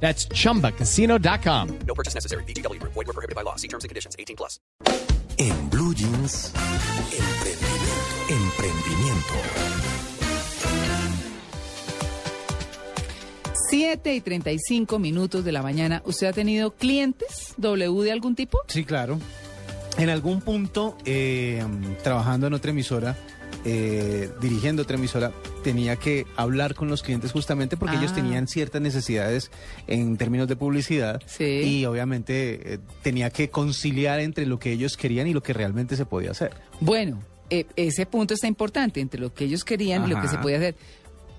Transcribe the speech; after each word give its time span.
That's 0.00 0.28
chumbacasino.com. 0.28 1.78
No 1.86 1.94
purchase 1.94 2.14
necessary. 2.14 2.44
BGW. 2.44 2.80
Void 2.82 2.94
were 2.94 3.12
prohibited 3.12 3.34
by 3.34 3.42
law. 3.42 3.56
See 3.56 3.68
terms 3.68 3.82
and 3.82 3.88
conditions. 3.88 4.14
18 4.18 4.36
plus. 4.36 4.60
En 5.38 5.68
Blue 5.68 5.94
Jeans, 5.94 6.52
emprendimiento. 7.12 8.26
Emprendimiento. 8.30 9.34
7 13.68 14.14
y 14.14 14.20
35 14.20 14.98
minutos 14.98 15.44
de 15.44 15.52
la 15.52 15.62
mañana. 15.62 16.02
¿Usted 16.04 16.28
ha 16.28 16.32
tenido 16.32 16.74
clientes 16.74 17.54
W 17.56 18.02
de 18.04 18.12
algún 18.12 18.34
tipo? 18.36 18.58
Sí, 18.68 18.84
claro. 18.84 19.18
En 19.98 20.08
algún 20.08 20.40
punto, 20.40 20.96
eh, 21.04 21.62
trabajando 22.02 22.46
en 22.46 22.54
otra 22.54 22.70
emisora, 22.70 23.16
eh, 23.68 24.30
dirigiendo 24.40 24.82
otra 24.82 24.96
emisora, 24.96 25.32
tenía 25.64 25.96
que 25.96 26.24
hablar 26.36 26.76
con 26.76 26.88
los 26.88 27.02
clientes 27.02 27.32
justamente 27.32 27.76
porque 27.76 27.96
ellos 27.96 28.12
Ah. 28.12 28.14
tenían 28.14 28.46
ciertas 28.46 28.80
necesidades 28.80 29.50
en 29.88 30.16
términos 30.16 30.46
de 30.46 30.54
publicidad 30.54 31.20
Sí. 31.26 31.44
y 31.44 31.84
obviamente 31.84 32.74
eh, 32.74 32.78
tenía 33.02 33.30
que 33.30 33.50
conciliar 33.50 34.20
entre 34.20 34.46
lo 34.46 34.60
que 34.60 34.70
ellos 34.70 34.96
querían 34.96 35.26
y 35.26 35.32
lo 35.32 35.42
que 35.42 35.52
realmente 35.52 35.96
se 35.96 36.06
podía 36.06 36.30
hacer. 36.30 36.52
Bueno, 36.80 37.20
eh, 37.50 37.66
ese 37.74 38.06
punto 38.06 38.34
está 38.34 38.46
importante 38.46 39.00
entre 39.00 39.18
lo 39.20 39.34
que 39.34 39.44
ellos 39.46 39.64
querían 39.64 40.04
y 40.06 40.10
lo 40.10 40.20
que 40.22 40.28
se 40.28 40.38
podía 40.38 40.58
hacer. 40.58 40.76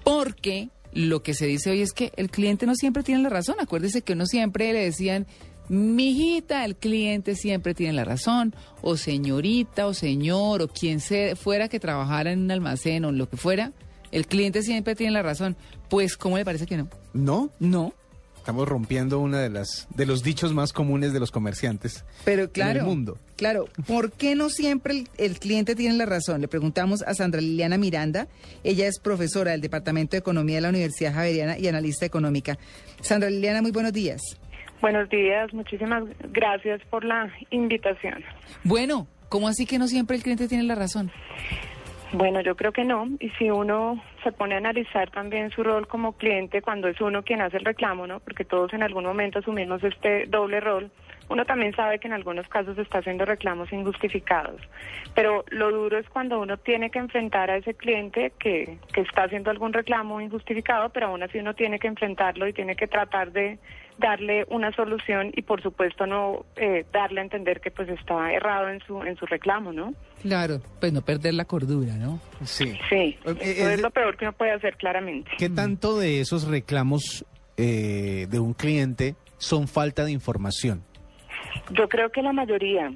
Porque 0.04 0.70
lo 0.94 1.22
que 1.24 1.34
se 1.34 1.46
dice 1.46 1.70
hoy 1.70 1.82
es 1.82 1.92
que 1.94 2.12
el 2.18 2.30
cliente 2.30 2.66
no 2.66 2.76
siempre 2.76 3.04
tiene 3.04 3.22
la 3.24 3.30
razón. 3.30 3.56
Acuérdese 3.60 4.02
que 4.02 4.16
no 4.16 4.26
siempre 4.26 4.74
le 4.74 4.80
decían, 4.84 5.28
mijita, 5.70 6.66
el 6.66 6.76
cliente 6.76 7.36
siempre 7.36 7.74
tiene 7.74 7.94
la 7.94 8.06
razón, 8.06 8.56
o 8.82 8.98
señorita, 8.98 9.88
o 9.88 9.94
señor, 9.94 10.62
o 10.62 10.68
quien 10.68 11.00
se, 11.00 11.36
fuera 11.36 11.68
que 11.68 11.80
trabajara 11.80 12.32
en 12.32 12.40
un 12.40 12.52
almacén 12.52 13.06
o 13.06 13.10
en 13.10 13.18
lo 13.18 13.30
que 13.30 13.38
fuera, 13.38 13.74
el 14.12 14.28
cliente 14.28 14.64
siempre 14.64 14.96
tiene 14.96 15.14
la 15.14 15.24
razón. 15.24 15.56
Pues, 15.90 16.18
¿cómo 16.18 16.38
le 16.38 16.46
parece 16.46 16.66
que 16.66 16.78
no? 16.78 16.88
¿No? 17.14 17.50
No. 17.60 17.94
Estamos 18.38 18.66
rompiendo 18.66 19.20
uno 19.20 19.36
de 19.36 19.50
las 19.50 19.90
de 19.94 20.06
los 20.06 20.24
dichos 20.24 20.54
más 20.54 20.72
comunes 20.72 21.12
de 21.12 21.20
los 21.20 21.32
comerciantes. 21.32 22.06
Pero 22.24 22.50
claro, 22.50 22.80
el 22.80 22.86
mundo. 22.86 23.20
claro, 23.36 23.66
¿por 23.86 24.14
qué 24.14 24.36
no 24.36 24.50
siempre 24.50 24.94
el, 24.94 25.10
el 25.18 25.38
cliente 25.38 25.76
tiene 25.76 25.98
la 25.98 26.06
razón? 26.06 26.40
Le 26.40 26.48
preguntamos 26.48 27.02
a 27.02 27.14
Sandra 27.14 27.42
Liliana 27.42 27.78
Miranda, 27.78 28.30
ella 28.64 28.88
es 28.88 29.00
profesora 29.00 29.52
del 29.52 29.60
Departamento 29.60 30.12
de 30.12 30.20
Economía 30.20 30.56
de 30.56 30.62
la 30.62 30.70
Universidad 30.70 31.14
Javeriana 31.14 31.60
y 31.60 31.68
analista 31.68 32.06
económica. 32.06 32.58
Sandra 33.02 33.30
Liliana, 33.30 33.62
muy 33.62 33.72
buenos 33.72 33.92
días. 33.92 34.22
Buenos 34.82 35.10
días, 35.10 35.54
muchísimas 35.54 36.04
gracias 36.32 36.82
por 36.90 37.04
la 37.04 37.32
invitación. 37.50 38.24
Bueno, 38.64 39.08
¿cómo 39.30 39.48
así 39.48 39.66
que 39.66 39.80
no 39.80 39.88
siempre 39.88 40.18
el 40.18 40.24
cliente 40.24 40.48
tiene 40.48 40.64
la 40.64 40.76
razón? 40.76 41.12
Bueno, 42.14 42.40
yo 42.42 42.56
creo 42.56 42.72
que 42.72 42.86
no, 42.86 43.08
y 43.20 43.30
si 43.32 43.50
uno 43.50 44.02
se 44.24 44.32
pone 44.32 44.56
a 44.56 44.60
analizar 44.60 45.10
también 45.12 45.50
su 45.50 45.62
rol 45.64 45.88
como 45.88 46.14
cliente 46.14 46.62
cuando 46.62 46.88
es 46.88 47.02
uno 47.02 47.24
quien 47.24 47.42
hace 47.42 47.58
el 47.58 47.66
reclamo, 47.66 48.08
¿no? 48.08 48.22
Porque 48.22 48.46
todos 48.46 48.72
en 48.74 48.84
algún 48.84 49.04
momento 49.04 49.40
asumimos 49.40 49.84
este 49.84 50.26
doble 50.28 50.62
rol. 50.62 50.90
Uno 51.30 51.46
también 51.46 51.74
sabe 51.76 52.00
que 52.00 52.08
en 52.08 52.14
algunos 52.14 52.48
casos 52.48 52.78
está 52.78 53.00
haciendo 53.00 53.26
reclamos 53.26 53.72
injustificados, 53.72 54.62
pero 55.14 55.44
lo 55.50 55.72
duro 55.72 55.98
es 55.98 56.08
cuando 56.10 56.40
uno 56.40 56.58
tiene 56.58 56.90
que 56.90 57.00
enfrentar 57.00 57.50
a 57.50 57.58
ese 57.58 57.74
cliente 57.74 58.32
que, 58.40 58.78
que 58.94 59.02
está 59.02 59.24
haciendo 59.24 59.52
algún 59.52 59.74
reclamo 59.74 60.22
injustificado, 60.22 60.90
pero 60.90 61.08
aún 61.08 61.24
así 61.24 61.40
uno 61.40 61.54
tiene 61.54 61.80
que 61.80 61.88
enfrentarlo 61.88 62.48
y 62.48 62.54
tiene 62.54 62.76
que 62.76 62.88
tratar 62.88 63.32
de 63.32 63.60
darle 63.98 64.46
una 64.50 64.72
solución 64.74 65.32
y 65.36 65.42
por 65.42 65.62
supuesto 65.62 66.06
no 66.06 66.46
eh, 66.56 66.86
darle 66.94 67.22
a 67.22 67.24
entender 67.24 67.60
que 67.62 67.72
pues 67.72 67.90
está 67.90 68.32
errado 68.32 68.70
en 68.70 68.80
su 68.82 69.02
en 69.02 69.16
su 69.18 69.26
reclamo, 69.26 69.74
¿no? 69.74 69.94
Claro, 70.22 70.62
pues 70.80 70.94
no 70.94 71.02
perder 71.02 71.34
la 71.34 71.46
cordura, 71.46 71.96
¿no? 71.96 72.20
Sí. 72.44 72.78
Sí, 72.90 72.96
Eh, 72.96 73.18
eso 73.26 73.70
es 73.70 73.74
es 73.76 73.82
lo 73.82 73.90
peor 73.92 74.16
que 74.18 74.26
uno 74.26 74.34
puede 74.34 74.52
hacer 74.52 74.78
claramente. 74.78 75.32
¿Qué 75.38 75.50
tanto 75.50 75.98
de 75.98 76.22
esos 76.22 76.48
reclamos 76.48 77.26
eh, 77.58 78.28
de 78.30 78.40
un 78.40 78.54
cliente 78.54 79.16
son 79.38 79.68
falta 79.68 80.06
de 80.06 80.12
información? 80.12 80.84
Yo 81.72 81.88
creo 81.90 82.12
que 82.12 82.22
la 82.22 82.34
mayoría. 82.34 82.92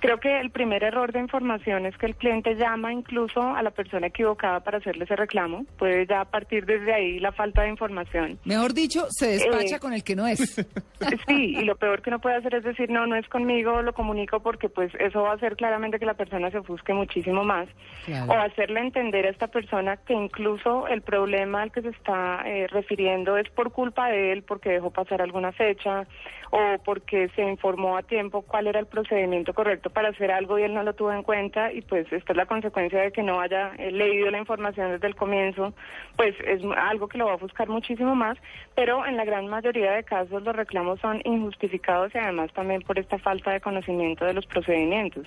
Creo 0.00 0.18
que 0.18 0.40
el 0.40 0.50
primer 0.50 0.82
error 0.82 1.12
de 1.12 1.20
información 1.20 1.86
es 1.86 1.96
que 1.96 2.06
el 2.06 2.16
cliente 2.16 2.54
llama 2.56 2.92
incluso 2.92 3.40
a 3.40 3.62
la 3.62 3.70
persona 3.70 4.08
equivocada 4.08 4.60
para 4.60 4.78
hacerle 4.78 5.04
ese 5.04 5.16
reclamo. 5.16 5.64
Puede 5.78 6.06
ya 6.06 6.24
partir 6.24 6.66
desde 6.66 6.92
ahí 6.92 7.18
la 7.20 7.32
falta 7.32 7.62
de 7.62 7.68
información. 7.68 8.38
Mejor 8.44 8.74
dicho, 8.74 9.06
se 9.10 9.28
despacha 9.32 9.76
Eh. 9.76 9.80
con 9.80 9.92
el 9.92 10.02
que 10.04 10.16
no 10.16 10.26
es. 10.26 10.40
Sí, 11.26 11.56
y 11.56 11.64
lo 11.64 11.76
peor 11.76 12.02
que 12.02 12.10
uno 12.10 12.18
puede 12.18 12.36
hacer 12.36 12.54
es 12.56 12.62
decir, 12.62 12.90
no, 12.90 13.06
no 13.06 13.16
es 13.16 13.26
conmigo, 13.28 13.80
lo 13.80 13.94
comunico 13.94 14.40
porque 14.40 14.68
pues 14.68 14.92
eso 14.98 15.22
va 15.22 15.30
a 15.30 15.34
hacer 15.34 15.56
claramente 15.56 15.98
que 15.98 16.04
la 16.04 16.12
persona 16.12 16.50
se 16.50 16.58
ofusque 16.58 16.92
muchísimo 16.92 17.42
más. 17.42 17.68
Claro. 18.04 18.30
O 18.30 18.34
hacerle 18.34 18.80
entender 18.80 19.24
a 19.26 19.30
esta 19.30 19.46
persona 19.46 19.96
que 19.96 20.12
incluso 20.12 20.86
el 20.88 21.00
problema 21.00 21.62
al 21.62 21.72
que 21.72 21.80
se 21.80 21.88
está 21.88 22.42
eh, 22.44 22.66
refiriendo 22.68 23.38
es 23.38 23.48
por 23.50 23.72
culpa 23.72 24.08
de 24.10 24.32
él, 24.32 24.42
porque 24.42 24.68
dejó 24.70 24.90
pasar 24.90 25.22
alguna 25.22 25.52
fecha 25.52 26.06
o 26.50 26.58
porque 26.84 27.28
se 27.34 27.42
informó 27.42 27.96
a 27.96 28.02
tiempo 28.02 28.42
cuál 28.42 28.66
era 28.66 28.78
el 28.80 28.86
procedimiento 28.86 29.54
correcto 29.60 29.90
para 29.90 30.08
hacer 30.08 30.30
algo 30.30 30.58
y 30.58 30.62
él 30.62 30.72
no 30.72 30.82
lo 30.82 30.94
tuvo 30.94 31.12
en 31.12 31.22
cuenta 31.22 31.70
y 31.70 31.82
pues 31.82 32.10
esta 32.10 32.32
es 32.32 32.36
la 32.36 32.46
consecuencia 32.46 32.98
de 33.02 33.12
que 33.12 33.22
no 33.22 33.42
haya 33.42 33.72
eh, 33.76 33.92
leído 33.92 34.30
la 34.30 34.38
información 34.38 34.92
desde 34.92 35.06
el 35.06 35.14
comienzo, 35.14 35.74
pues 36.16 36.34
es 36.46 36.62
algo 36.78 37.08
que 37.08 37.18
lo 37.18 37.26
va 37.26 37.34
a 37.34 37.36
buscar 37.36 37.68
muchísimo 37.68 38.14
más, 38.14 38.38
pero 38.74 39.04
en 39.04 39.18
la 39.18 39.26
gran 39.26 39.48
mayoría 39.48 39.92
de 39.92 40.02
casos 40.02 40.42
los 40.42 40.56
reclamos 40.56 40.98
son 41.00 41.20
injustificados 41.26 42.10
y 42.14 42.18
además 42.18 42.50
también 42.54 42.80
por 42.80 42.98
esta 42.98 43.18
falta 43.18 43.50
de 43.50 43.60
conocimiento 43.60 44.24
de 44.24 44.32
los 44.32 44.46
procedimientos. 44.46 45.26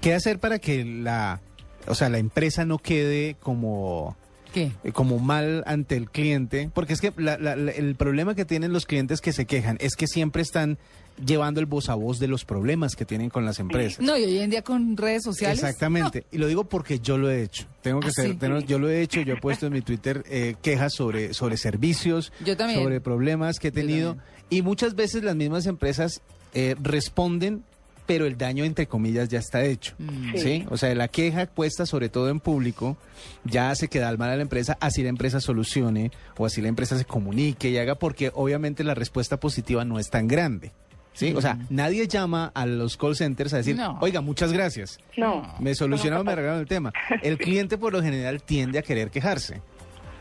¿Qué 0.00 0.12
hacer 0.12 0.40
para 0.40 0.58
que 0.58 0.84
la, 0.84 1.38
o 1.86 1.94
sea, 1.94 2.08
la 2.08 2.18
empresa 2.18 2.64
no 2.64 2.78
quede 2.78 3.36
como 3.38 4.16
¿Qué? 4.56 4.72
eh, 4.84 4.92
como 4.92 5.18
mal 5.18 5.62
ante 5.66 5.96
el 5.96 6.10
cliente? 6.10 6.70
Porque 6.72 6.94
es 6.94 7.02
que 7.02 7.12
la- 7.18 7.36
la- 7.36 7.56
la- 7.56 7.72
el 7.72 7.94
problema 7.94 8.34
que 8.34 8.46
tienen 8.46 8.72
los 8.72 8.86
clientes 8.86 9.20
que 9.20 9.34
se 9.34 9.44
quejan 9.44 9.76
es 9.80 9.96
que 9.96 10.06
siempre 10.06 10.40
están 10.40 10.78
llevando 11.22 11.60
el 11.60 11.66
voz 11.66 11.90
a 11.90 11.94
voz 11.94 12.18
de 12.18 12.26
los 12.26 12.46
problemas 12.46 12.96
que 12.96 13.04
tienen 13.04 13.28
con 13.28 13.44
las 13.44 13.58
empresas. 13.58 14.00
No, 14.00 14.16
y 14.16 14.24
hoy 14.24 14.38
en 14.38 14.48
día 14.50 14.62
con 14.62 14.96
redes 14.96 15.22
sociales. 15.24 15.58
Exactamente. 15.58 16.24
Y 16.32 16.38
lo 16.38 16.46
digo 16.46 16.64
porque 16.64 16.98
yo 17.00 17.18
lo 17.18 17.30
he 17.30 17.42
hecho. 17.42 17.66
Tengo 17.82 18.00
que 18.00 18.08
¿Ah, 18.08 18.12
ser, 18.12 18.30
sí? 18.30 18.36
tengo- 18.36 18.60
yo 18.60 18.78
lo 18.78 18.88
he 18.88 19.02
hecho, 19.02 19.20
yo 19.20 19.34
he 19.34 19.40
puesto 19.40 19.66
en 19.66 19.74
mi 19.74 19.82
Twitter 19.82 20.24
eh, 20.28 20.56
quejas 20.62 20.94
sobre, 20.94 21.34
sobre 21.34 21.58
servicios, 21.58 22.32
Yo 22.44 22.56
también. 22.56 22.82
sobre 22.82 23.00
problemas 23.02 23.58
que 23.58 23.68
he 23.68 23.72
tenido. 23.72 24.16
Y 24.48 24.62
muchas 24.62 24.94
veces 24.94 25.22
las 25.22 25.36
mismas 25.36 25.66
empresas 25.66 26.22
eh, 26.54 26.76
responden, 26.82 27.62
pero 28.06 28.24
el 28.26 28.38
daño, 28.38 28.64
entre 28.64 28.86
comillas, 28.86 29.28
ya 29.28 29.38
está 29.38 29.64
hecho. 29.64 29.94
Mm. 29.98 30.32
Sí. 30.32 30.38
¿sí? 30.38 30.66
O 30.70 30.76
sea, 30.76 30.94
la 30.94 31.08
queja 31.08 31.46
puesta 31.46 31.86
sobre 31.86 32.08
todo 32.08 32.28
en 32.30 32.40
público 32.40 32.96
ya 33.44 33.70
hace 33.70 33.88
quedar 33.88 34.16
mal 34.18 34.30
a 34.30 34.36
la 34.36 34.42
empresa, 34.42 34.76
así 34.80 35.02
la 35.02 35.08
empresa 35.08 35.40
solucione 35.40 36.10
o 36.38 36.46
así 36.46 36.60
la 36.62 36.68
empresa 36.68 36.96
se 36.96 37.04
comunique 37.04 37.68
y 37.70 37.78
haga, 37.78 37.96
porque 37.96 38.30
obviamente 38.34 38.84
la 38.84 38.94
respuesta 38.94 39.38
positiva 39.38 39.84
no 39.84 39.98
es 39.98 40.08
tan 40.10 40.28
grande. 40.28 40.72
¿Sí? 41.12 41.32
O 41.34 41.40
sea, 41.40 41.56
nadie 41.70 42.06
llama 42.08 42.52
a 42.54 42.66
los 42.66 42.98
call 42.98 43.16
centers 43.16 43.54
a 43.54 43.56
decir, 43.56 43.74
Mm. 43.74 43.78
No. 43.78 43.98
oiga, 44.02 44.20
muchas 44.20 44.52
gracias. 44.52 44.98
No. 45.16 45.50
Me 45.60 45.74
solucionaron, 45.74 46.26
me 46.26 46.32
arreglaron 46.34 46.60
el 46.60 46.66
tema. 46.68 46.92
El 47.22 47.38
cliente 47.38 47.78
por 47.78 47.92
lo 47.94 48.02
general 48.02 48.42
tiende 48.42 48.78
a 48.78 48.82
querer 48.82 49.10
quejarse. 49.10 49.62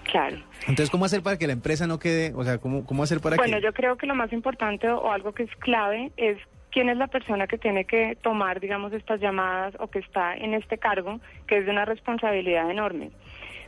Claro. 0.10 0.38
Entonces, 0.62 0.90
¿cómo 0.90 1.04
hacer 1.04 1.22
para 1.22 1.38
que 1.38 1.48
la 1.48 1.54
empresa 1.54 1.86
no 1.88 2.00
quede? 2.00 2.32
O 2.36 2.44
sea, 2.46 2.60
¿cómo, 2.60 2.86
cómo 2.86 3.04
hacer 3.04 3.20
para 3.20 3.36
Bueno, 3.36 3.58
que...? 3.58 3.64
yo 3.64 3.74
creo 3.74 3.98
que 3.98 4.06
lo 4.06 4.16
más 4.16 4.32
importante 4.32 4.88
o 4.88 5.12
algo 5.12 5.34
que 5.34 5.44
es 5.44 5.50
clave 5.60 6.12
es 6.16 6.38
quién 6.76 6.90
es 6.90 6.98
la 6.98 7.08
persona 7.08 7.48
que 7.48 7.58
tiene 7.58 7.86
que 7.86 8.18
tomar, 8.22 8.60
digamos, 8.60 8.92
estas 8.92 9.22
llamadas 9.22 9.74
o 9.80 9.88
que 9.88 10.00
está 10.00 10.36
en 10.36 10.54
este 10.54 10.78
cargo, 10.78 11.22
que 11.48 11.60
es 11.60 11.66
de 11.66 11.72
una 11.72 11.86
responsabilidad 11.86 12.70
enorme. 12.70 13.12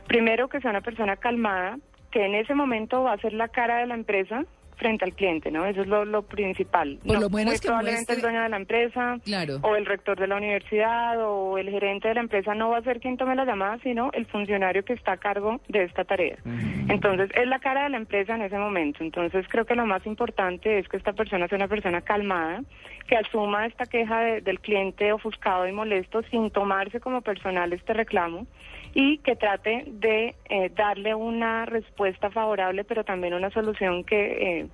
Primero, 0.06 0.48
que 0.48 0.60
sea 0.60 0.70
una 0.72 0.82
persona 0.82 1.16
calmada, 1.16 1.78
que 2.10 2.26
en 2.26 2.34
ese 2.34 2.54
momento 2.54 3.04
va 3.04 3.14
a 3.14 3.18
ser 3.18 3.32
la 3.32 3.48
cara 3.48 3.78
de 3.78 3.86
la 3.86 3.94
empresa 3.94 4.44
frente 4.76 5.04
al 5.04 5.12
cliente, 5.14 5.50
¿no? 5.50 5.64
Eso 5.66 5.80
es 5.80 5.88
lo, 5.88 6.04
lo 6.04 6.22
principal. 6.22 6.98
Por 7.04 7.14
No, 7.14 7.20
lo 7.22 7.30
menos 7.30 7.52
muy 7.54 7.58
que 7.58 7.66
probablemente 7.66 8.12
el 8.12 8.18
muestre- 8.18 8.22
dueño 8.22 8.42
de 8.42 8.48
la 8.48 8.56
empresa 8.58 9.16
Claro. 9.24 9.58
o 9.62 9.74
el 9.74 9.86
rector 9.86 10.20
de 10.20 10.28
la 10.28 10.36
universidad 10.36 11.16
o 11.20 11.58
el 11.58 11.68
gerente 11.68 12.06
de 12.08 12.14
la 12.14 12.20
empresa 12.20 12.54
no 12.54 12.68
va 12.70 12.78
a 12.78 12.82
ser 12.82 13.00
quien 13.00 13.16
tome 13.16 13.34
la 13.34 13.44
llamada, 13.44 13.78
sino 13.82 14.10
el 14.12 14.26
funcionario 14.26 14.84
que 14.84 14.92
está 14.92 15.12
a 15.12 15.16
cargo 15.16 15.60
de 15.66 15.82
esta 15.82 16.04
tarea. 16.04 16.36
Entonces, 16.88 17.28
es 17.34 17.46
la 17.48 17.58
cara 17.58 17.82
de 17.84 17.90
la 17.90 17.96
empresa 17.96 18.36
en 18.36 18.42
ese 18.42 18.56
momento. 18.56 19.02
Entonces, 19.02 19.46
creo 19.48 19.64
que 19.66 19.74
lo 19.74 19.84
más 19.84 20.06
importante 20.06 20.78
es 20.78 20.88
que 20.88 20.96
esta 20.96 21.12
persona 21.12 21.48
sea 21.48 21.56
una 21.56 21.68
persona 21.68 22.00
calmada, 22.00 22.62
que 23.08 23.16
asuma 23.16 23.66
esta 23.66 23.86
queja 23.86 24.20
de- 24.20 24.40
del 24.42 24.60
cliente 24.60 25.12
ofuscado 25.12 25.66
y 25.66 25.72
molesto 25.72 26.22
sin 26.30 26.50
tomarse 26.50 27.00
como 27.00 27.22
personal 27.22 27.72
este 27.72 27.94
reclamo 27.94 28.46
y 28.94 29.18
que 29.18 29.34
trate 29.34 29.84
de 29.86 30.34
eh, 30.48 30.70
darle 30.76 31.14
una 31.14 31.64
respuesta 31.64 32.30
favorable, 32.30 32.84
pero 32.84 33.04
también 33.04 33.34
una 33.34 33.50
solución 33.50 34.04
que 34.04 34.60
eh, 34.60 34.66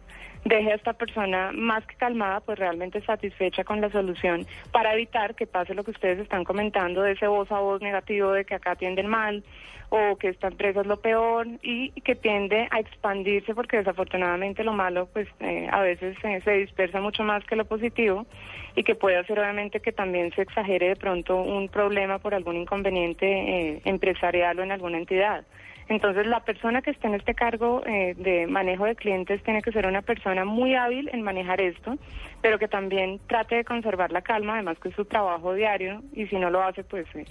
deje 0.45 0.73
a 0.73 0.75
esta 0.75 0.93
persona 0.93 1.53
más 1.53 1.87
que 1.87 1.97
calmada, 1.97 2.41
pues 2.41 2.59
realmente 2.59 3.01
satisfecha 3.03 3.65
con 3.65 3.81
la 3.81 3.91
solución 3.91 4.47
para 4.73 4.95
evitar 4.95 5.35
que 5.35 5.47
pase 5.47 5.75
lo 5.75 5.85
que 5.85 5.93
ustedes 5.93 6.19
están 6.19 6.45
comentando 6.45 7.03
de 7.03 7.13
ese 7.13 7.27
voz 7.27 7.51
a 7.51 7.61
voz 7.61 7.81
negativo 7.81 8.33
de 8.33 8.45
que 8.45 8.55
acá 8.55 8.73
atienden 8.73 9.07
mal 9.07 9.43
o 9.91 10.17
que 10.17 10.29
esta 10.29 10.49
empresa 10.49 10.81
es 10.81 10.87
lo 10.87 10.97
peor 11.01 11.47
y 11.63 11.91
que 12.03 12.15
tiende 12.15 12.69
a 12.71 12.81
expandirse 12.81 13.55
porque 13.55 13.77
desafortunadamente 13.77 14.65
lo 14.65 14.73
malo 14.73 15.09
pues 15.13 15.29
eh, 15.41 15.69
a 15.71 15.81
veces 15.81 16.17
eh, 16.25 16.41
se 16.45 16.53
dispersa 16.53 17.01
mucho 17.01 17.23
más 17.23 17.45
que 17.45 17.57
lo 17.57 17.65
positivo 17.65 18.27
y 18.75 18.83
que 18.83 18.95
puede 18.95 19.17
hacer 19.17 19.39
obviamente 19.39 19.81
que 19.81 19.93
también 19.93 20.33
se 20.35 20.43
exagere 20.43 20.89
de 20.89 20.97
pronto 20.97 21.37
un 21.37 21.69
problema 21.69 22.19
por 22.19 22.35
algún 22.35 22.57
inconveniente 22.57 23.27
eh, 23.27 23.83
empresarial 23.85 24.59
o 24.59 24.63
en 24.63 24.73
alguna 24.73 24.99
entidad. 24.99 25.45
Entonces, 25.89 26.27
la 26.27 26.41
persona 26.45 26.81
que 26.83 26.91
esté 26.91 27.09
en 27.09 27.15
este 27.15 27.35
cargo 27.35 27.83
eh, 27.87 28.15
de 28.17 28.47
manejo 28.47 28.85
de 28.87 28.97
clientes 28.97 29.43
tiene 29.43 29.61
que 29.63 29.71
ser 29.73 29.87
una 29.87 30.01
persona 30.03 30.45
muy 30.45 30.75
hábil 30.75 31.11
en 31.13 31.23
manejar 31.23 31.61
esto, 31.61 31.97
pero 32.41 32.59
que 32.59 32.69
también 32.69 33.21
trate 33.29 33.57
de 33.57 33.65
conservar 33.65 34.11
la 34.11 34.23
calma, 34.23 34.55
además 34.55 34.79
que 34.83 34.89
es 34.89 34.95
su 34.95 35.05
trabajo 35.05 35.53
diario, 35.55 36.03
y 36.15 36.27
si 36.27 36.37
no 36.37 36.49
lo 36.51 36.63
hace, 36.63 36.85
pues 36.85 37.07
eh, 37.15 37.27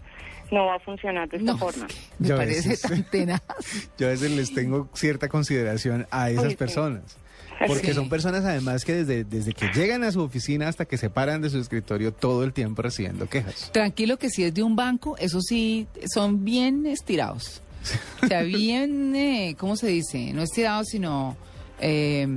no 0.51 0.67
va 0.67 0.75
a 0.75 0.79
funcionar 0.79 1.27
de 1.29 1.37
esta 1.37 1.53
No, 1.53 1.57
forma. 1.57 1.87
me 2.19 2.27
Yo 2.27 2.35
a 2.35 2.37
parece 2.37 2.69
veces- 2.69 2.81
tan 2.89 3.03
tenaz. 3.05 3.41
Yo 3.97 4.07
a 4.07 4.11
veces 4.11 4.31
les 4.31 4.53
tengo 4.53 4.87
cierta 4.93 5.29
consideración 5.29 6.05
a 6.11 6.29
esas 6.29 6.43
Ay, 6.45 6.49
sí. 6.51 6.55
personas. 6.57 7.17
Porque 7.67 7.87
Sí. 7.87 7.93
son 7.93 8.09
personas 8.09 8.43
además 8.45 8.83
que 8.83 8.93
desde, 8.93 9.23
desde 9.23 9.53
que 9.53 9.67
llegan 9.73 10.03
a 10.03 10.11
su 10.11 10.21
oficina 10.21 10.67
hasta 10.67 10.85
que 10.85 10.97
se 10.97 11.09
paran 11.09 11.41
de 11.41 11.49
su 11.49 11.59
escritorio 11.59 12.11
todo 12.11 12.43
el 12.43 12.51
tiempo 12.51 12.81
recibiendo 12.81 13.27
quejas. 13.29 13.71
Tranquilo 13.71 14.17
que 14.17 14.29
si 14.29 14.43
es 14.43 14.53
de 14.53 14.63
un 14.63 14.75
banco, 14.75 15.15
eso 15.17 15.39
sí, 15.39 15.87
son 16.13 16.43
bien 16.43 16.85
estirados. 16.85 17.62
O 18.21 18.27
sea, 18.27 18.41
bien, 18.43 19.15
eh, 19.15 19.55
¿cómo 19.57 19.75
se 19.75 19.87
dice? 19.87 20.31
No 20.33 20.43
estirados, 20.43 20.87
sino 20.89 21.35
eh, 21.79 22.27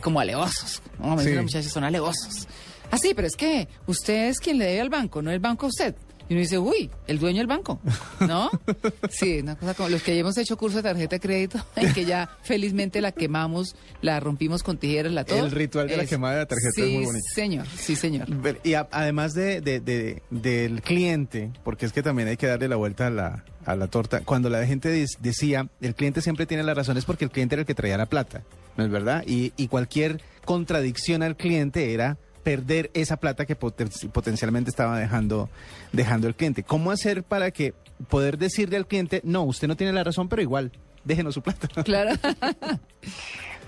como 0.00 0.20
alevosos. 0.20 0.82
Me 0.98 1.10
dicen 1.10 1.24
Sí. 1.28 1.34
los 1.34 1.42
muchachos, 1.44 1.72
son 1.72 1.84
alevosos. 1.84 2.48
Ah, 2.90 2.98
sí, 2.98 3.12
pero 3.14 3.26
es 3.26 3.36
que 3.36 3.68
usted 3.86 4.28
es 4.28 4.38
quien 4.40 4.58
le 4.58 4.66
debe 4.66 4.80
al 4.82 4.90
banco, 4.90 5.22
no 5.22 5.30
el 5.30 5.40
banco 5.40 5.66
a 5.66 5.68
usted. 5.68 5.94
Y 6.28 6.32
uno 6.32 6.40
dice, 6.40 6.58
uy, 6.58 6.90
el 7.06 7.18
dueño 7.18 7.38
del 7.38 7.46
banco, 7.46 7.80
¿no? 8.20 8.50
Sí, 9.10 9.40
una 9.40 9.56
cosa 9.56 9.74
como 9.74 9.88
los 9.90 10.02
que 10.02 10.14
ya 10.14 10.20
hemos 10.22 10.36
hecho 10.38 10.56
curso 10.56 10.78
de 10.78 10.82
tarjeta 10.82 11.16
de 11.16 11.20
crédito, 11.20 11.58
en 11.76 11.92
que 11.92 12.04
ya 12.06 12.30
felizmente 12.42 13.00
la 13.02 13.12
quemamos, 13.12 13.76
la 14.00 14.20
rompimos 14.20 14.62
con 14.62 14.78
tijeras, 14.78 15.12
la 15.12 15.24
todo. 15.24 15.44
El 15.44 15.50
ritual 15.50 15.86
de 15.88 15.96
la 15.98 16.06
quemada 16.06 16.34
de 16.34 16.40
la 16.40 16.46
tarjeta 16.46 16.68
es 16.68 16.74
sí, 16.86 16.94
muy 16.96 17.04
bonito. 17.04 17.24
señor, 17.34 17.66
sí, 17.76 17.94
señor. 17.96 18.26
Y 18.64 18.72
a- 18.74 18.88
además 18.90 19.34
de, 19.34 19.60
de- 19.60 19.80
de- 19.80 20.22
del 20.30 20.80
cliente, 20.80 21.50
porque 21.62 21.84
es 21.86 21.92
que 21.92 22.02
también 22.02 22.28
hay 22.28 22.36
que 22.38 22.46
darle 22.46 22.68
la 22.68 22.76
vuelta 22.76 23.08
a 23.08 23.10
la, 23.10 23.44
a 23.66 23.76
la 23.76 23.88
torta, 23.88 24.20
cuando 24.24 24.48
la 24.48 24.64
gente 24.66 24.88
decía, 25.20 25.68
el 25.82 25.94
cliente 25.94 26.22
siempre 26.22 26.46
tiene 26.46 26.62
la 26.62 26.72
razón, 26.72 26.96
es 26.96 27.04
porque 27.04 27.24
el 27.26 27.30
cliente 27.30 27.54
era 27.56 27.60
el 27.60 27.66
que 27.66 27.74
traía 27.74 27.98
la 27.98 28.06
plata, 28.06 28.42
¿no 28.78 28.84
es 28.84 28.90
verdad? 28.90 29.24
Y, 29.26 29.52
y 29.58 29.68
cualquier 29.68 30.22
contradicción 30.46 31.22
al 31.22 31.36
cliente 31.36 31.92
era 31.92 32.16
perder 32.44 32.90
esa 32.94 33.16
plata 33.16 33.46
que 33.46 33.58
poten- 33.58 34.10
potencialmente 34.12 34.70
estaba 34.70 34.98
dejando, 34.98 35.48
dejando 35.92 36.28
el 36.28 36.34
cliente. 36.36 36.62
¿Cómo 36.62 36.90
hacer 36.92 37.24
para 37.24 37.50
que 37.50 37.74
poder 38.08 38.38
decirle 38.38 38.76
al 38.76 38.86
cliente, 38.86 39.20
no, 39.24 39.42
usted 39.42 39.66
no 39.66 39.76
tiene 39.76 39.92
la 39.92 40.04
razón, 40.04 40.28
pero 40.28 40.42
igual, 40.42 40.70
déjenos 41.04 41.34
su 41.34 41.42
plata? 41.42 41.66
Claro. 41.84 42.10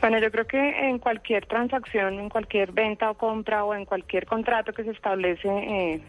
Bueno, 0.00 0.18
yo 0.20 0.30
creo 0.30 0.46
que 0.46 0.88
en 0.90 0.98
cualquier 0.98 1.46
transacción, 1.46 2.20
en 2.20 2.28
cualquier 2.28 2.70
venta 2.70 3.10
o 3.10 3.14
compra 3.14 3.64
o 3.64 3.74
en 3.74 3.86
cualquier 3.86 4.26
contrato 4.26 4.72
que 4.74 4.84
se 4.84 4.90
establece, 4.90 5.48
eh, 5.48 6.02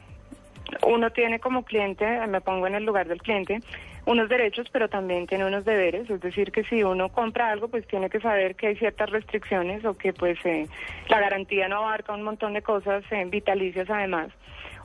uno 0.85 1.11
tiene 1.11 1.39
como 1.39 1.63
cliente, 1.63 2.05
me 2.27 2.41
pongo 2.41 2.67
en 2.67 2.75
el 2.75 2.83
lugar 2.83 3.07
del 3.07 3.21
cliente, 3.21 3.61
unos 4.05 4.29
derechos, 4.29 4.67
pero 4.71 4.87
también 4.87 5.27
tiene 5.27 5.45
unos 5.45 5.65
deberes. 5.65 6.09
Es 6.09 6.21
decir, 6.21 6.51
que 6.51 6.63
si 6.63 6.83
uno 6.83 7.09
compra 7.09 7.51
algo, 7.51 7.67
pues 7.67 7.85
tiene 7.87 8.09
que 8.09 8.19
saber 8.19 8.55
que 8.55 8.67
hay 8.67 8.75
ciertas 8.75 9.09
restricciones 9.09 9.83
o 9.85 9.97
que 9.97 10.13
pues 10.13 10.37
eh, 10.45 10.67
la 11.09 11.19
garantía 11.19 11.67
no 11.67 11.77
abarca 11.77 12.13
un 12.13 12.23
montón 12.23 12.53
de 12.53 12.61
cosas 12.61 13.03
eh, 13.11 13.25
vitalicias 13.25 13.89
además. 13.89 14.29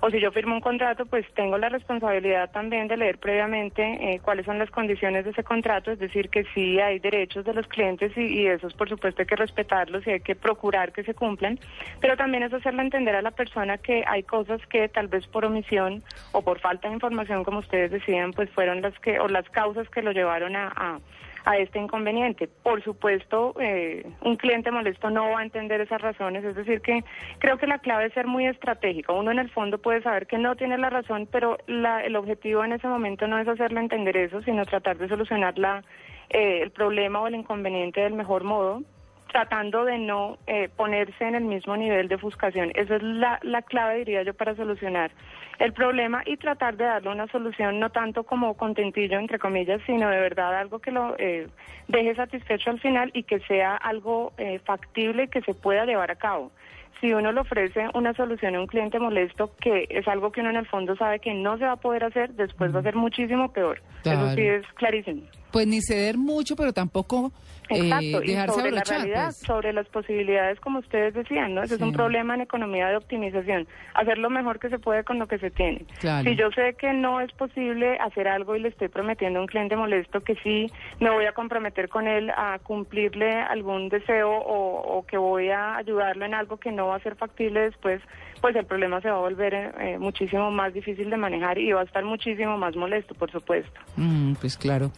O 0.05 0.11
si 0.11 0.19
yo 0.19 0.33
firmo 0.33 0.57
un 0.57 0.61
contrato, 0.61 1.07
pues 1.07 1.25
tengo 1.35 1.57
la 1.59 1.69
responsabilidad 1.69 2.51
también 2.51 2.89
de 2.89 2.97
leer 2.97 3.19
previamente 3.19 3.83
eh, 3.83 4.21
cuáles 4.21 4.45
son 4.47 4.59
las 4.59 4.69
condiciones 4.69 5.25
de 5.25 5.31
ese 5.31 5.45
contrato, 5.45 5.93
es 5.93 6.01
decir, 6.01 6.29
que 6.29 6.43
sí 6.53 6.81
hay 6.81 6.99
derechos 6.99 7.45
de 7.45 7.55
los 7.55 7.69
clientes 7.69 8.11
y, 8.17 8.23
y 8.23 8.47
esos 8.49 8.75
por 8.75 8.89
supuesto 8.89 9.23
hay 9.23 9.27
que 9.27 9.37
respetarlos 9.37 10.05
y 10.05 10.11
hay 10.11 10.21
que 10.21 10.35
procurar 10.35 10.93
que 10.93 11.05
se 11.05 11.15
cumplan, 11.15 11.61
pero 12.01 12.17
también 12.17 12.43
es 12.43 12.53
hacerle 12.53 12.83
entender 12.83 13.15
a 13.15 13.23
la 13.23 13.31
persona 13.31 13.79
que 13.79 14.03
hay 14.05 14.25
cosas 14.25 14.61
que 14.67 14.89
tal 14.89 15.07
vez 15.07 15.25
por 15.29 15.45
omisión 15.45 16.03
o 16.33 16.43
por 16.43 16.59
falta 16.59 16.89
de 16.89 16.95
información, 16.95 17.45
como 17.45 17.61
ustedes 17.61 17.93
decían, 17.93 18.33
pues 18.33 18.51
fueron 18.51 18.83
las 18.83 18.99
que, 18.99 19.21
o 19.21 19.29
las 19.29 19.49
causas 19.51 19.89
que 19.89 20.03
lo 20.03 20.11
llevaron 20.11 20.57
a... 20.57 20.73
a 20.75 20.99
a 21.45 21.57
este 21.57 21.79
inconveniente. 21.79 22.49
Por 22.63 22.83
supuesto, 22.83 23.55
eh, 23.61 24.07
un 24.23 24.37
cliente 24.37 24.71
molesto 24.71 25.11
no 25.11 25.31
va 25.31 25.41
a 25.41 25.43
entender 25.43 25.81
esas 25.81 26.01
razones, 26.01 26.45
es 26.45 26.55
decir, 26.55 26.81
que 26.81 27.03
creo 27.39 27.59
que 27.59 27.67
la 27.67 27.79
clave 27.79 28.07
es 28.07 28.13
ser 28.15 28.27
muy 28.27 28.47
estratégico. 28.47 29.15
Uno 29.15 29.31
en 29.31 29.39
el 29.39 29.51
fondo 29.51 29.79
puede 29.79 30.03
saber 30.03 30.27
que 30.27 30.39
no 30.39 30.57
tiene 30.57 30.79
la 30.79 30.91
razón, 30.91 31.29
pero 31.31 31.59
la- 31.67 32.05
el 32.05 32.17
objetivo 32.17 32.65
en 32.65 32.73
ese 32.73 32.87
momento 32.87 33.27
no 33.27 33.39
es 33.39 33.49
hacerle 33.49 33.81
entender 33.81 34.17
eso, 34.17 34.43
sino 34.43 34.65
tratar 34.67 34.99
de 34.99 35.09
solucionar 35.09 35.59
la, 35.59 35.83
eh, 36.31 36.61
el 36.63 36.71
problema 36.71 37.21
o 37.21 37.27
el 37.27 37.35
inconveniente 37.35 38.01
del 38.01 38.15
mejor 38.15 38.45
modo 38.45 38.83
tratando 39.33 39.85
de 39.85 39.99
no 39.99 40.39
eh, 40.47 40.69
ponerse 40.77 41.25
en 41.25 41.35
el 41.35 41.45
mismo 41.45 41.77
nivel 41.77 42.07
de 42.09 42.17
ofuscación. 42.17 42.71
Esa 42.75 42.97
es 42.97 43.03
la, 43.03 43.41
la 43.43 43.63
clave, 43.63 43.99
diría 43.99 44.23
yo, 44.23 44.35
para 44.35 44.55
solucionar 44.55 45.11
el 45.59 45.73
problema 45.73 46.23
y 46.27 46.37
tratar 46.37 46.77
de 46.77 46.85
darle 46.85 47.11
una 47.11 47.27
solución 47.29 47.81
no 47.81 47.91
tanto 47.91 48.25
como 48.25 48.55
contentillo, 48.55 49.19
entre 49.19 49.39
comillas, 49.39 49.81
sino 49.87 50.09
de 50.11 50.21
verdad 50.21 50.57
algo 50.57 50.79
que 50.81 50.91
lo 50.91 51.17
eh, 51.19 51.49
deje 51.89 52.15
satisfecho 52.15 52.71
al 52.71 52.81
final 52.81 53.11
y 53.15 53.23
que 53.23 53.41
sea 53.41 53.77
algo 53.77 54.33
eh, 54.39 54.61
factible 54.65 55.25
y 55.25 55.29
que 55.29 55.43
se 55.43 55.55
pueda 55.55 55.85
llevar 55.85 56.11
a 56.11 56.17
cabo. 56.17 56.53
Si 57.01 57.13
uno 57.13 57.33
le 57.33 57.41
ofrece 57.41 57.89
una 57.95 58.15
solución 58.15 58.55
a 58.55 58.61
un 58.61 58.67
cliente 58.67 58.99
molesto, 59.01 59.53
que 59.61 59.87
es 59.91 60.07
algo 60.07 60.31
que 60.31 60.41
uno 60.41 60.51
en 60.51 60.57
el 60.57 60.67
fondo 60.67 60.95
sabe 60.95 61.19
que 61.19 61.35
no 61.35 61.59
se 61.59 61.65
va 61.65 61.73
a 61.73 61.77
poder 61.77 62.05
hacer, 62.05 62.31
después 62.35 62.75
va 62.75 62.79
a 62.81 62.83
ser 62.83 62.95
muchísimo 62.95 63.53
peor. 63.53 63.83
Claro. 64.03 64.27
Eso 64.27 64.35
sí 64.35 64.43
es 64.43 64.67
clarísimo. 64.75 65.23
Pues 65.53 65.67
ni 65.67 65.83
ceder 65.83 66.17
mucho, 66.17 66.57
pero 66.57 66.73
tampoco 66.73 67.33
eh, 67.69 67.79
Exacto, 67.85 68.23
y 68.23 68.27
dejarse 68.29 68.55
sobre 68.55 68.71
la 68.71 68.81
abrochar. 68.81 68.99
realidad, 68.99 69.25
pues. 69.27 69.37
sobre 69.37 69.73
las 69.73 69.87
posibilidades, 69.89 70.61
como 70.61 70.81
ustedes 70.81 71.15
decían, 71.15 71.55
¿no? 71.55 71.63
Ese 71.63 71.77
es 71.77 71.81
un 71.81 71.93
problema 71.93 72.35
en 72.35 72.43
economía 72.43 72.89
de 72.89 72.97
optimización, 72.97 73.67
hacer 73.95 74.19
lo 74.19 74.31
mejor 74.31 74.59
que 74.59 74.69
se 74.69 74.79
puede 74.79 75.05
con 75.05 75.19
lo 75.19 75.27
que 75.27 75.39
se 75.39 75.51
tiene. 75.51 75.85
Claro. 76.01 76.29
Si 76.29 76.37
yo 76.37 76.51
sé 76.51 76.75
que 76.75 76.93
no 76.93 77.21
es 77.21 77.33
posible 77.33 77.99
hacer 77.99 78.29
algo 78.29 78.57
y 78.57 78.61
le 78.61 78.69
estoy 78.69 78.89
prometiendo 78.89 79.39
a 79.39 79.43
un 79.43 79.49
cliente 79.49 79.77
molesto 79.77 80.21
que 80.23 80.35
sí 80.43 80.67
me 81.01 81.11
voy 81.11 81.27
a 81.27 81.33
comprometer 81.33 81.89
con 81.89 82.07
él 82.07 82.31
a 82.31 82.59
cumplirle 82.63 83.33
algún 83.33 83.89
deseo 83.89 84.31
o, 84.31 84.99
o 84.99 85.07
que 85.07 85.17
voy 85.17 85.51
a 85.51 85.77
ayudarlo 85.77 86.25
en 86.25 86.35
algo 86.35 86.57
que 86.59 86.73
no 86.73 86.89
va 86.89 86.97
a 86.97 87.01
ser 87.01 87.17
factible 87.17 87.61
después, 87.61 88.01
pues 88.43 88.57
el 88.57 88.67
problema 88.67 89.01
se 89.01 89.09
va 89.09 89.17
a 89.17 89.21
volver 89.21 89.55
eh, 89.55 89.71
eh, 89.79 89.99
muchísimo 89.99 90.51
más 90.51 90.75
difícil 90.75 91.09
de 91.09 91.17
manejar 91.17 91.59
y 91.59 91.73
va 91.73 91.81
a 91.81 91.85
estar 91.85 92.05
muchísimo 92.05 92.59
más 92.59 92.75
molesto, 92.75 93.15
por 93.15 93.31
supuesto. 93.31 93.81
Mm, 93.97 94.35
pues 94.35 94.59
claro. 94.59 94.91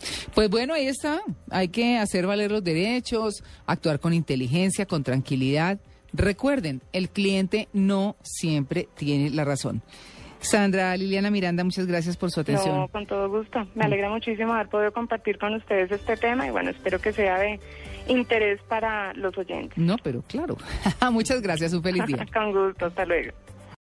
Pues 0.45 0.51
bueno, 0.51 0.75
ahí 0.75 0.89
está. 0.89 1.23
Hay 1.51 1.69
que 1.69 1.97
hacer 1.97 2.27
valer 2.27 2.53
los 2.53 2.63
derechos, 2.63 3.43
actuar 3.65 3.99
con 3.99 4.13
inteligencia, 4.13 4.85
con 4.85 5.03
tranquilidad. 5.03 5.79
Recuerden, 6.13 6.83
el 6.93 7.09
cliente 7.09 7.69
no 7.73 8.17
siempre 8.21 8.87
tiene 8.95 9.31
la 9.31 9.47
razón. 9.47 9.81
Sandra 10.41 10.95
Liliana 10.99 11.31
Miranda, 11.31 11.65
muchas 11.65 11.87
gracias 11.87 12.19
por 12.19 12.31
su 12.31 12.41
atención. 12.41 12.77
No, 12.77 12.89
con 12.89 13.07
todo 13.07 13.31
gusto. 13.31 13.67
Me 13.75 13.87
alegra 13.87 14.11
muchísimo 14.11 14.53
haber 14.53 14.69
podido 14.69 14.93
compartir 14.93 15.39
con 15.39 15.55
ustedes 15.55 15.91
este 15.91 16.15
tema 16.19 16.47
y 16.47 16.51
bueno, 16.51 16.69
espero 16.69 16.99
que 16.99 17.15
sea 17.15 17.39
de 17.39 17.59
interés 18.09 18.61
para 18.69 19.15
los 19.15 19.39
oyentes. 19.39 19.79
No, 19.79 19.97
pero 20.03 20.21
claro. 20.29 20.59
muchas 21.11 21.41
gracias. 21.41 21.73
Un 21.73 21.83
feliz 21.83 22.05
día. 22.05 22.27
con 22.35 22.53
gusto, 22.53 22.85
hasta 22.85 23.07
luego. 23.07 23.33